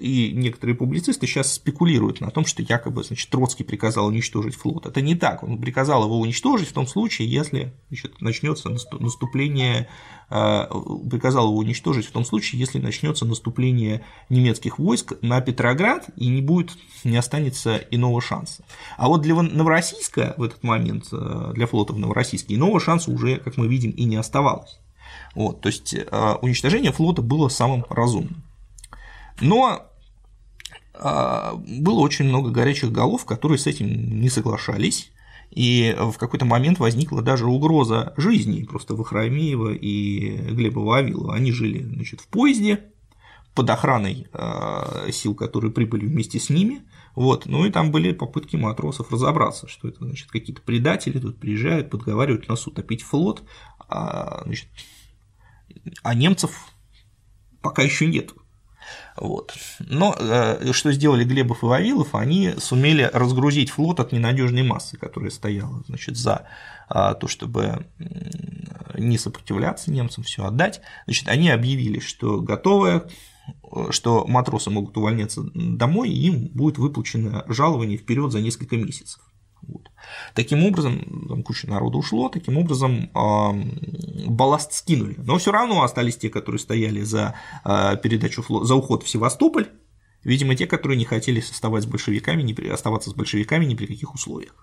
[0.00, 4.86] и некоторые публицисты сейчас спекулируют на том, что якобы значит, Троцкий приказал уничтожить флот.
[4.86, 5.42] Это не так.
[5.42, 7.72] Он приказал его уничтожить в том случае, если
[8.20, 9.88] начнется наступление,
[10.30, 10.66] э,
[11.10, 16.40] приказал его уничтожить в том случае, если начнется наступление немецких войск на Петроград и не
[16.40, 16.72] будет,
[17.04, 18.64] не останется иного шанса.
[18.96, 23.36] А вот для Новороссийска в этот момент, э, для флота в Новороссийске, иного шанса уже,
[23.36, 24.78] как мы видим, и не оставалось.
[25.34, 28.47] Вот, то есть э, уничтожение флота было самым разумным.
[29.40, 29.90] Но
[30.94, 35.12] а, было очень много горячих голов, которые с этим не соглашались,
[35.50, 41.34] и в какой-то момент возникла даже угроза жизни просто Вахромеева и Глеба Вавилова.
[41.34, 42.84] Они жили значит, в поезде
[43.54, 46.82] под охраной а, сил, которые прибыли вместе с ними,
[47.14, 51.90] вот, ну и там были попытки матросов разобраться, что это значит какие-то предатели тут приезжают,
[51.90, 53.42] подговаривают нас утопить флот,
[53.88, 54.68] а, значит,
[56.04, 56.52] а немцев
[57.60, 58.32] пока еще нет.
[59.16, 59.54] Вот.
[59.80, 65.30] Но э, что сделали Глебов и Вавилов, они сумели разгрузить флот от ненадежной массы, которая
[65.30, 66.46] стояла значит, за
[66.88, 67.86] а, то, чтобы
[68.94, 70.80] не сопротивляться немцам, все отдать.
[71.06, 73.08] Значит, они объявили, что готовы
[73.90, 79.20] что матросы могут увольняться домой, и им будет выплачено жалование вперед за несколько месяцев.
[79.62, 79.90] Вот.
[80.34, 83.10] Таким образом, там куча народа ушло, таким образом
[84.26, 85.14] балласт скинули.
[85.18, 89.68] Но все равно остались те, которые стояли за э, передачу флота, за уход в Севастополь,
[90.24, 94.14] видимо, те, которые не хотели оставаться с большевиками, не, оставаться с большевиками ни при каких
[94.14, 94.54] условиях.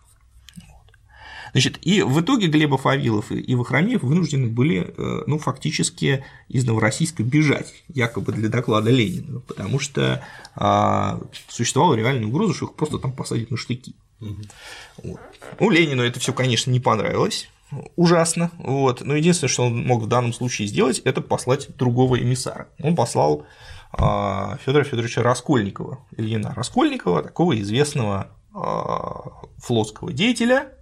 [1.56, 7.24] Значит, и в итоге Глебов, Авилов и Вахромеев вынуждены были, э, ну, фактически из Новороссийска
[7.24, 10.22] бегать, якобы для доклада Ленина, потому что
[10.56, 13.96] а, существовала реальная угроза, что их просто там посадят на штыки.
[14.20, 15.20] Вот.
[15.60, 17.50] Ну, Ленину это все, конечно, не понравилось,
[17.96, 22.70] ужасно, вот, но единственное, что он мог в данном случае сделать, это послать другого эмиссара.
[22.82, 23.46] Он послал
[23.92, 30.74] а, Федора Федоровича Раскольникова, Ильина Раскольникова, такого известного а, флотского деятеля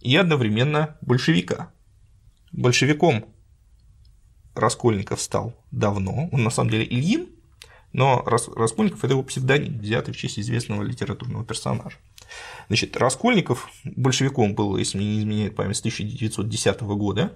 [0.00, 1.70] и одновременно большевика.
[2.52, 3.24] Большевиком
[4.54, 7.28] Раскольников стал давно, он на самом деле Ильин,
[7.94, 11.96] но Раскольников– это его псевдоним, взятый в честь известного литературного персонажа.
[12.66, 17.32] Значит, Раскольников большевиком был, если мне не изменяет память, с 1910 года,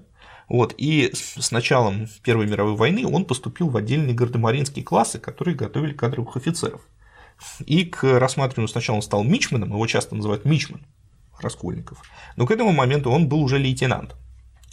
[0.48, 5.92] вот, и с началом Первой мировой войны он поступил в отдельные гардемаринские классы, которые готовили
[5.92, 6.80] кадровых офицеров.
[7.64, 10.84] И к рассматриванию сначала он стал мичманом, его часто называют мичман
[11.40, 12.02] Раскольников,
[12.34, 14.18] но к этому моменту он был уже лейтенантом.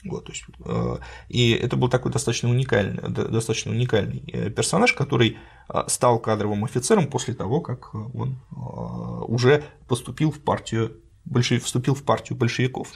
[0.05, 0.97] Вот, то есть, э,
[1.29, 5.37] и это был такой достаточно уникальный, достаточно уникальный э, персонаж, который
[5.67, 8.37] э, стал кадровым офицером после того, как он
[9.27, 10.97] уже поступил в партию,
[11.61, 12.89] вступил в партию большевиков.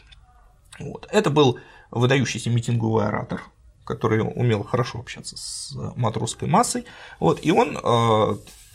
[0.79, 1.07] Вот.
[1.11, 3.41] Это был выдающийся митинговый оратор,
[3.85, 6.85] который умел хорошо общаться с матросской массой,
[7.19, 7.79] вот, и он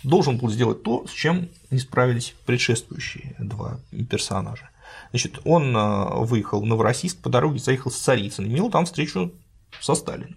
[0.02, 3.78] должен был сделать то, с чем не справились предшествующие два
[4.10, 4.70] персонажа.
[5.14, 9.32] Значит, он э, выехал в Новороссийск, по дороге заехал с Царицын, имел там встречу
[9.80, 10.36] со Сталиным.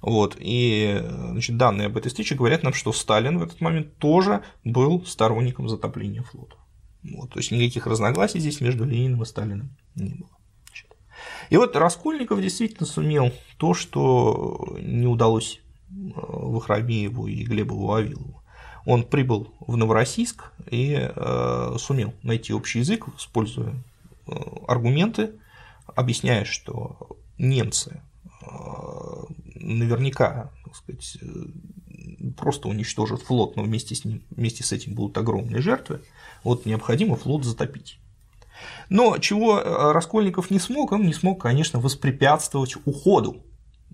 [0.00, 4.44] Вот, и значит, данные об этой встрече говорят нам, что Сталин в этот момент тоже
[4.64, 6.56] был сторонником затопления флота.
[7.02, 10.30] Вот, то есть никаких разногласий здесь между Лениным и Сталиным не было.
[11.50, 18.41] И вот Раскольников действительно сумел то, что не удалось э, Вахромееву и Глебу Вавилову
[18.84, 23.74] он прибыл в Новороссийск и э, сумел найти общий язык, используя
[24.26, 24.32] э,
[24.66, 25.32] аргументы,
[25.94, 28.02] объясняя, что немцы
[28.42, 28.46] э,
[29.56, 31.18] наверняка так сказать,
[32.36, 36.02] просто уничтожат флот, но вместе с, ним, вместе с этим будут огромные жертвы,
[36.42, 37.98] вот необходимо флот затопить.
[38.88, 39.60] Но чего
[39.92, 43.44] Раскольников не смог, он не смог, конечно, воспрепятствовать уходу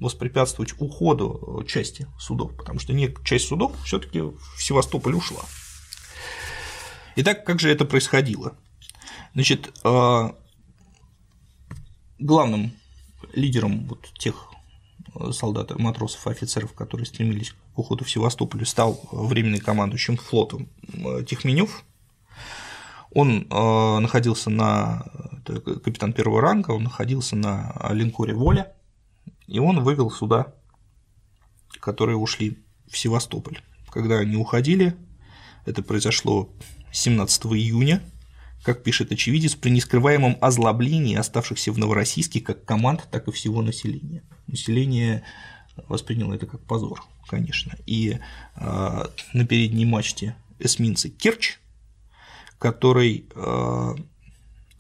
[0.01, 5.43] воспрепятствовать уходу э, части судов, потому что не часть судов все-таки в Севастополь ушла.
[7.17, 8.57] Итак, как же это происходило?
[9.35, 10.31] Значит, э,
[12.19, 12.73] главным
[13.33, 14.51] лидером вот тех
[15.15, 20.69] э, солдат, матросов офицеров, которые стремились к уходу в Севастополь, стал временный командующим флотом
[21.27, 21.85] Тихменев.
[23.11, 25.03] Он находился на
[25.47, 28.75] капитан первого ранга, он находился на линкоре Воля,
[29.49, 30.55] и он вывел суда,
[31.81, 33.61] которые ушли в Севастополь.
[33.91, 34.95] Когда они уходили,
[35.65, 36.51] это произошло
[36.93, 38.03] 17 июня,
[38.63, 44.23] как пишет очевидец, при нескрываемом озлоблении оставшихся в Новороссийске как команд, так и всего населения.
[44.47, 45.25] Население
[45.89, 47.77] восприняло это как позор, конечно.
[47.87, 48.19] И
[48.57, 51.59] э, на передней мачте эсминца Керчь,
[52.59, 53.95] который э,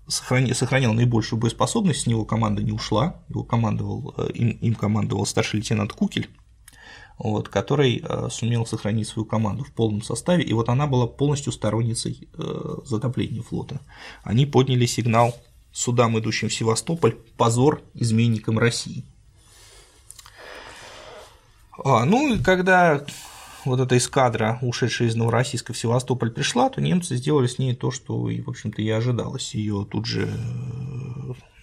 [0.09, 5.61] сохранял наибольшую боеспособность, с него команда не ушла, его командовал, э, им, им командовал старший
[5.61, 6.29] лейтенант Кукель,
[7.19, 11.53] вот, который э, сумел сохранить свою команду в полном составе, и вот она была полностью
[11.53, 13.81] сторонницей э, затопления флота.
[14.23, 15.37] Они подняли сигнал
[15.73, 19.05] судам, идущим в Севастополь, позор изменникам России.
[21.85, 23.05] А, ну и когда
[23.69, 27.91] вот эта эскадра, ушедшая из Новороссийска в Севастополь, пришла, то немцы сделали с ней то,
[27.91, 29.55] что, в общем-то, и ожидалось.
[29.55, 30.29] Ее тут же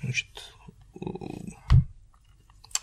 [0.02, 0.54] значит,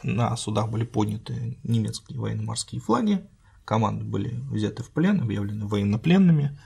[0.03, 3.25] на судах были подняты немецкие военно-морские флаги,
[3.65, 6.59] команды были взяты в плен, объявлены военнопленными,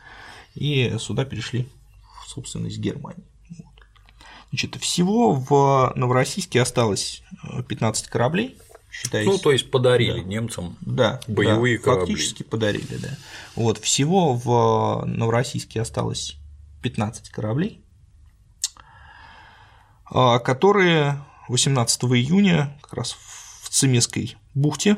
[0.55, 1.69] и суда перешли
[2.25, 3.25] в собственность Германии.
[4.51, 7.23] Значит, всего в Новороссийске осталось
[7.69, 8.59] 15 кораблей,
[9.03, 9.31] считаете?
[9.31, 10.27] Ну, то есть подарили да.
[10.27, 12.15] немцам да, боевые да, корабли.
[12.15, 13.17] Фактически подарили, да.
[13.55, 16.37] Вот, всего в Новороссийске осталось
[16.83, 17.85] 15 кораблей,
[20.05, 23.17] а, которые 18 июня как раз
[23.63, 24.97] в Цемесской бухте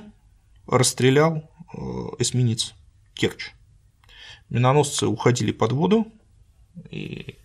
[0.66, 1.78] расстрелял э,
[2.18, 2.74] эсминец
[3.14, 3.52] Керчь.
[4.50, 6.06] Миноносцы уходили под воду,
[6.90, 7.38] и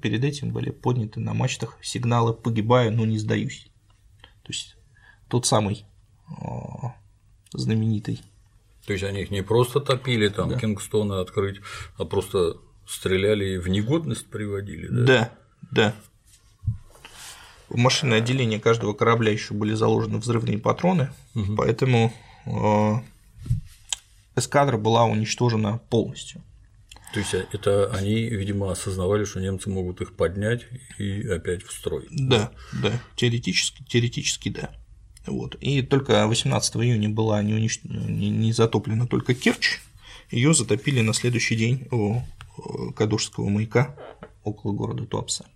[0.00, 3.68] перед этим были подняты на мачтах сигналы «погибаю, но не сдаюсь».
[4.42, 4.76] То есть
[5.28, 5.86] тот самый
[7.52, 8.22] знаменитый.
[8.86, 10.58] То есть они их не просто топили, там да.
[10.58, 11.60] Кингстоны открыть,
[11.96, 12.56] а просто
[12.86, 15.04] стреляли и в негодность приводили, да?
[15.04, 15.32] Да,
[15.72, 15.94] да.
[17.68, 21.56] В машинное отделение каждого корабля еще были заложены взрывные патроны, угу.
[21.56, 22.12] поэтому
[24.36, 26.42] эскадра была уничтожена полностью.
[27.12, 30.66] То есть это они, видимо, осознавали, что немцы могут их поднять
[30.98, 32.06] и опять в строй.
[32.10, 34.70] Да, да, теоретически, теоретически да.
[35.26, 35.56] Вот.
[35.56, 37.80] И только 18 июня была не, унич...
[37.82, 39.80] не, не затоплена только Керчь,
[40.30, 42.20] ее затопили на следующий день у
[42.94, 43.96] Кадушского маяка
[44.44, 45.46] около города Туапса.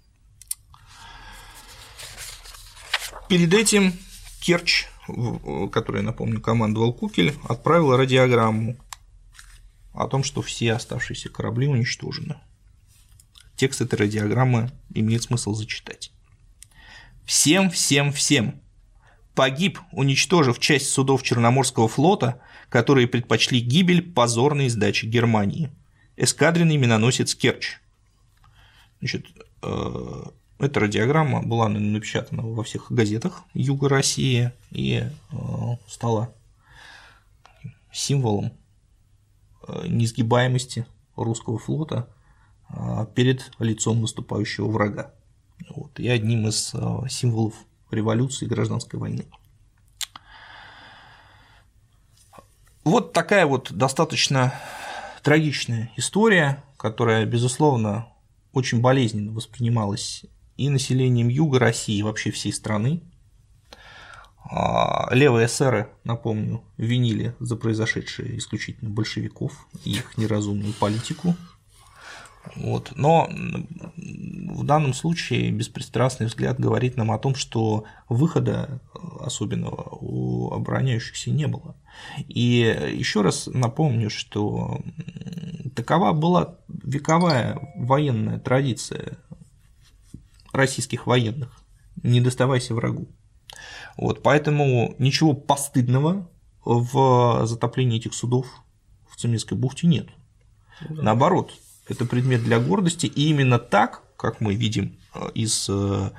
[3.29, 3.93] Перед этим
[4.41, 4.87] Керчь,
[5.73, 8.77] который, напомню, командовал Кукель, отправил радиограмму
[9.93, 12.37] о том, что все оставшиеся корабли уничтожены.
[13.55, 16.13] Текст этой радиограммы имеет смысл зачитать.
[17.25, 18.61] Всем, всем, всем
[19.41, 25.71] погиб, уничтожив часть судов Черноморского флота, которые предпочли гибель позорной сдачи Германии.
[26.19, 27.79] Эскадренный миноносец Керчь.
[28.99, 29.29] Значит,
[29.63, 30.23] э,
[30.59, 35.37] эта радиограмма была напечатана во всех газетах Юга России и э,
[35.89, 36.31] стала
[37.91, 38.53] символом
[39.67, 40.85] э, несгибаемости
[41.17, 42.11] русского флота
[43.15, 45.15] перед лицом наступающего врага.
[45.71, 46.75] Вот, и одним из
[47.09, 47.55] символов
[47.93, 49.27] революции и гражданской войны.
[52.85, 54.55] Вот такая вот достаточно
[55.23, 58.09] трагичная история, которая, безусловно,
[58.53, 60.25] очень болезненно воспринималась
[60.57, 63.03] и населением Юга России, и вообще всей страны.
[64.51, 69.53] А, левые эсеры, напомню, винили за произошедшее исключительно большевиков
[69.85, 71.37] и их неразумную политику.
[72.57, 72.93] Вот.
[72.97, 73.29] Но
[73.97, 78.81] в данном случае беспристрастный взгляд говорит нам о том, что выхода
[79.21, 81.77] особенного у обороняющихся не было.
[82.29, 84.81] И еще раз напомню, что
[85.75, 89.19] такова была вековая военная традиция
[90.53, 91.57] российских военных–
[92.03, 93.09] не доставайся врагу.
[93.97, 96.31] Вот, поэтому ничего постыдного
[96.65, 98.47] в затоплении этих судов
[99.09, 100.09] в Цеминской бухте нет.
[100.89, 101.03] Да.
[101.03, 101.53] Наоборот,
[101.91, 106.11] это предмет для гордости, и именно так, как мы видим э, из э, э,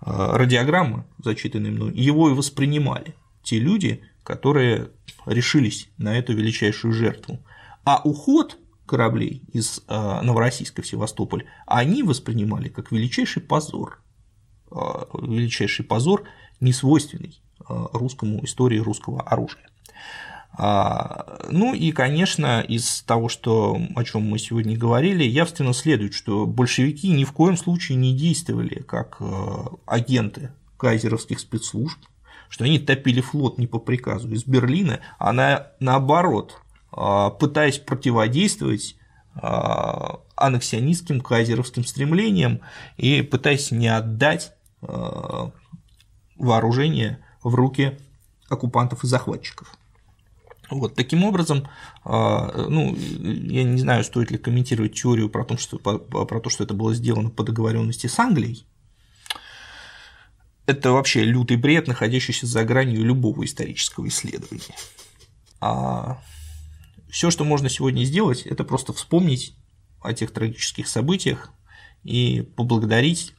[0.00, 4.90] радиограммы, зачитанной мной, его и воспринимали те люди, которые
[5.26, 7.40] решились на эту величайшую жертву.
[7.84, 14.02] А уход кораблей из Новороссийска в Севастополь они воспринимали как величайший позор,
[14.70, 16.24] величайший позор,
[16.60, 19.68] несвойственный русскому истории русского оружия.
[20.52, 26.46] А, ну и, конечно, из того, что, о чем мы сегодня говорили, явственно следует, что
[26.46, 29.24] большевики ни в коем случае не действовали как э,
[29.86, 31.98] агенты кайзеровских спецслужб,
[32.48, 36.60] что они топили флот не по приказу из Берлина, а на, наоборот,
[36.92, 38.96] а, пытаясь противодействовать
[39.34, 42.60] а, аннексионистским кайзеровским стремлениям
[42.96, 44.52] и пытаясь не отдать
[46.36, 47.98] вооружение в руки
[48.48, 49.77] оккупантов и захватчиков.
[50.70, 51.66] Вот, таким образом,
[52.04, 56.64] а, ну, я не знаю, стоит ли комментировать теорию про то, что, про то, что
[56.64, 58.66] это было сделано по договоренности с Англией.
[60.66, 64.74] Это вообще лютый бред, находящийся за гранью любого исторического исследования.
[65.60, 66.22] А
[67.08, 69.56] все, что можно сегодня сделать, это просто вспомнить
[70.02, 71.50] о тех трагических событиях
[72.04, 73.32] и поблагодарить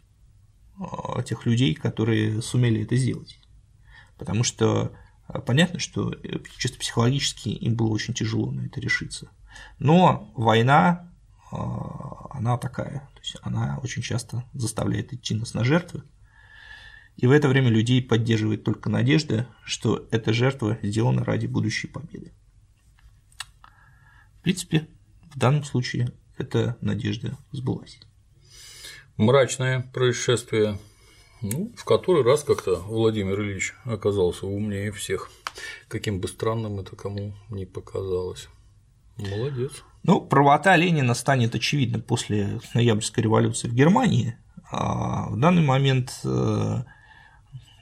[0.79, 3.39] а, тех людей, которые сумели это сделать.
[4.17, 4.91] Потому что
[5.45, 9.29] понятно, что э, чисто психологически им было очень тяжело на это решиться.
[9.77, 11.11] Но война,
[11.51, 16.03] а, она такая, то есть она очень часто заставляет идти нас на жертвы,
[17.17, 22.31] и в это время людей поддерживает только надежда, что эта жертва сделана ради будущей победы.
[24.39, 24.87] В принципе,
[25.33, 27.99] в данном случае эта надежда сбылась.
[29.17, 30.79] Мрачное происшествие
[31.41, 35.29] ну, в который раз как-то Владимир Ильич оказался умнее всех.
[35.87, 38.47] Каким бы странным это кому не показалось.
[39.17, 39.83] Молодец.
[40.03, 44.37] Ну, правота Ленина станет очевидна после ноябрьской революции в Германии.
[44.71, 46.83] А в данный момент э,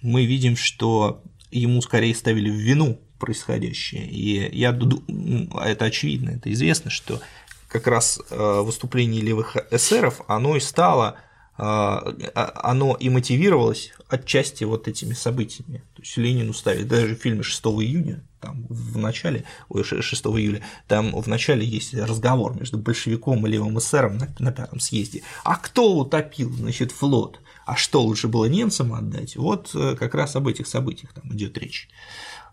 [0.02, 4.08] мы видим, что ему скорее ставили в вину происходящее.
[4.08, 7.20] И я это очевидно, это известно, что
[7.68, 11.18] как раз э, выступление левых эсеров, оно и стало
[11.58, 15.84] оно и мотивировалось отчасти вот этими событиями.
[15.96, 20.62] То есть Ленину ставить даже в фильме 6 июня, там в начале, ой, 6 июля,
[20.88, 25.24] там в начале есть разговор между большевиком и левым эсером на, на пятом съезде.
[25.44, 27.40] А кто утопил, значит, флот?
[27.66, 29.36] А что лучше было немцам отдать?
[29.36, 31.90] Вот э, как раз об этих событиях там идет речь.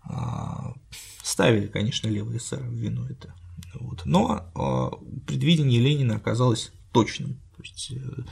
[0.04, 0.74] А,
[1.22, 3.34] ставили, конечно, левые эсеры в вину это.
[3.74, 4.02] Вот.
[4.04, 7.34] Но предвидение Ленина оказалось точным.
[7.56, 8.22] То есть э,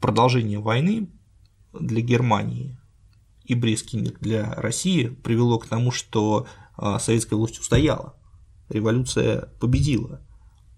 [0.00, 1.08] продолжение войны
[1.72, 2.78] для Германии
[3.44, 6.46] и Брестский мир для России привело к тому, что
[6.76, 8.14] а, советская власть устояла,
[8.68, 10.20] революция победила,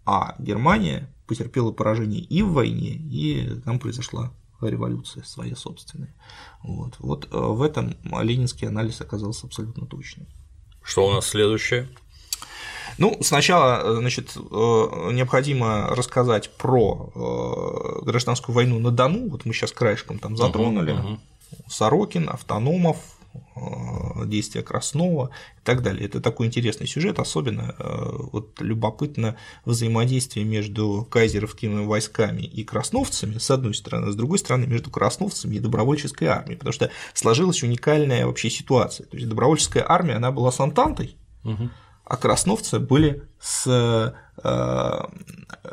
[0.05, 6.15] а Германия потерпела поражение и в войне, и там произошла революция своя собственная.
[6.63, 10.29] Вот, вот э, в этом ленинский анализ оказался абсолютно точным.
[10.83, 11.89] Что у нас следующее?
[12.99, 14.41] Ну, сначала, э, значит, э,
[15.13, 19.29] необходимо рассказать про гражданскую войну на Дону.
[19.29, 20.95] Вот мы сейчас краешком там затронули.
[20.95, 21.19] Uh-huh, uh-huh.
[21.69, 22.97] Сорокин, Автономов,
[23.55, 26.07] Э, действия Краснова и так далее.
[26.07, 33.51] Это такой интересный сюжет, особенно э, вот любопытно взаимодействие между кайзеровскими войсками и красновцами, с
[33.51, 38.49] одной стороны, с другой стороны, между красновцами и добровольческой армией, потому что сложилась уникальная вообще
[38.49, 39.07] ситуация.
[39.07, 41.71] То есть добровольческая армия, она была с Антантой, угу.
[42.13, 45.01] А красновцы были с э,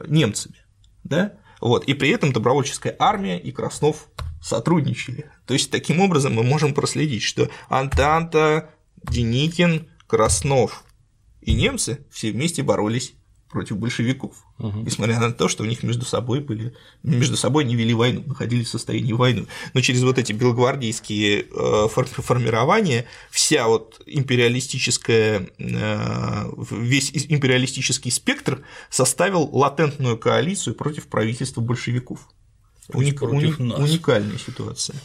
[0.07, 0.55] немцами.
[1.03, 1.33] Да?
[1.59, 4.07] Вот, и при этом добровольческая армия и Краснов
[4.41, 5.29] сотрудничали.
[5.45, 8.69] То есть таким образом мы можем проследить, что Антанта,
[9.03, 10.85] Деникин, Краснов
[11.41, 13.15] и немцы все вместе боролись
[13.49, 14.79] против большевиков, угу.
[14.81, 16.73] несмотря на то, что у них между собой были,
[17.03, 19.47] между собой не вели войну, находились в состоянии войны.
[19.73, 29.49] Но через вот эти белогвардейские э, формирования вся вот империалистическая, э, весь империалистический спектр составил
[29.51, 32.19] латентную коалицию против правительства большевиков.
[32.93, 33.13] Уни,
[33.59, 34.95] уникальная ситуация.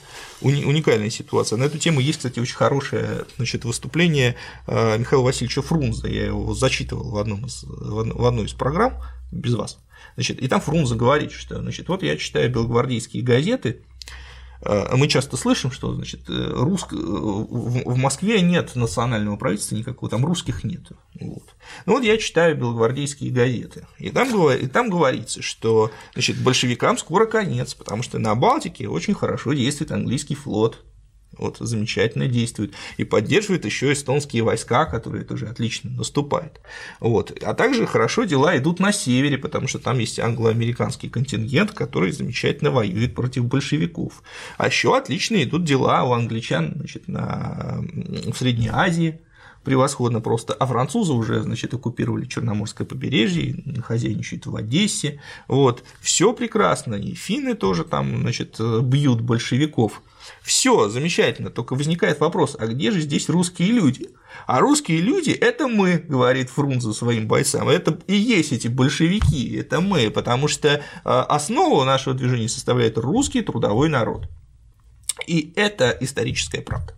[0.41, 1.59] Уни, уникальная ситуация.
[1.59, 6.13] На эту тему есть, кстати, очень хорошее значит, выступление э, Михаила Васильевича Фрунзе.
[6.13, 9.79] Я его зачитывал в, одном из, в одной из программ без вас.
[10.15, 13.83] Значит, и там Фрунзе говорит, что значит, вот я читаю белогвардейские газеты,
[14.97, 16.93] мы часто слышим, что значит, э, русск...
[16.93, 20.83] Э, в Москве нет национального правительства никакого, там русских нет.
[21.21, 21.55] Вот.
[21.87, 27.27] Ну вот я читаю белогвардейские газеты, и там, и там говорится, что значит, большевикам скоро
[27.27, 30.83] конец, потому что на Балтике очень хорошо действует английский флот,
[31.39, 36.61] вот, замечательно действует и поддерживает еще эстонские войска, которые тоже отлично наступают.
[37.01, 37.37] Вот.
[37.43, 42.71] А также хорошо дела идут на севере, потому что там есть англо-американский контингент, который замечательно
[42.71, 44.23] воюет против большевиков.
[44.57, 47.81] А еще отлично идут дела у англичан значит, на...
[47.83, 49.21] в Средней Азии,
[49.65, 56.95] превосходно просто, а французы уже, значит, оккупировали Черноморское побережье, хозяйничают в Одессе, вот, все прекрасно,
[56.95, 60.03] и финны тоже там, значит, бьют большевиков,
[60.43, 64.11] все замечательно, только возникает вопрос, а где же здесь русские люди?
[64.47, 69.81] А русские люди– это мы, говорит Фрунзе своим бойцам, это и есть эти большевики, это
[69.81, 74.29] мы, потому что а, основу нашего движения составляет русский трудовой народ.
[75.27, 76.95] И это историческая правда.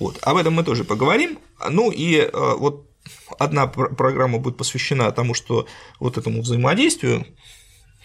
[0.00, 1.38] Вот, об этом мы тоже поговорим.
[1.68, 2.90] Ну и а, вот
[3.38, 5.66] одна программа будет посвящена тому, что
[6.00, 7.26] вот этому взаимодействию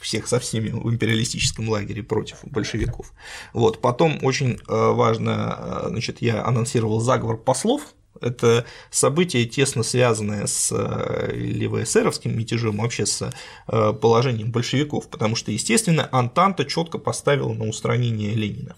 [0.02, 3.12] всех со всеми в империалистическом лагере против большевиков.
[3.54, 3.82] Вот.
[3.82, 7.82] Потом очень э, важно, э, значит, я анонсировал заговор послов,
[8.22, 13.34] это событие, тесно связанное с э, левоэсеровским мятежом, вообще с
[13.66, 18.76] положением большевиков, потому что, естественно, Антанта четко поставила на устранение Ленина.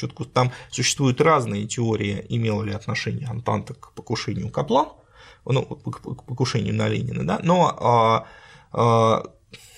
[0.00, 4.88] Четко там существуют разные теории, имела ли отношение Антанта к покушению Каплан,
[5.44, 8.26] ну, к покушению на Ленина, да, но а,
[8.72, 9.24] а,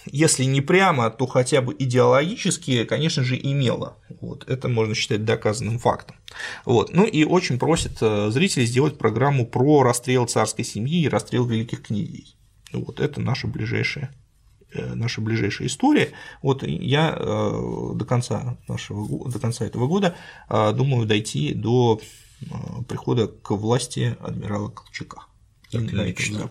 [0.07, 3.97] если не прямо, то хотя бы идеологически, конечно же, имела.
[4.20, 6.16] Вот, это можно считать доказанным фактом.
[6.64, 6.93] Вот.
[6.93, 11.83] Ну и очень просят э, зрителей сделать программу про расстрел царской семьи и расстрел великих
[11.83, 12.37] князей.
[12.73, 14.22] Вот это наша ближайшая э,
[14.75, 16.12] наша ближайшая история.
[16.43, 20.16] Вот я э, до конца нашего до конца этого года
[20.49, 22.01] думаю дойти до
[22.89, 25.27] прихода к власти адмирала Колчака.
[25.73, 26.51] Отлично.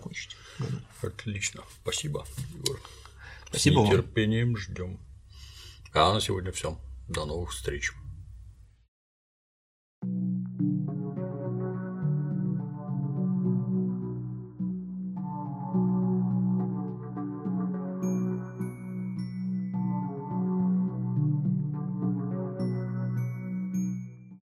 [1.02, 1.62] Отлично.
[1.82, 2.80] Спасибо, Егор.
[3.48, 4.98] Спасибо С нетерпением ждем.
[5.92, 6.78] А на сегодня все.
[7.08, 7.92] До новых встреч.